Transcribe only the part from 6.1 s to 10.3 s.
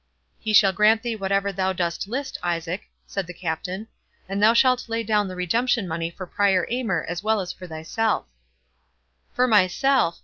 Prior Aymer as well as for thyself." "For myself!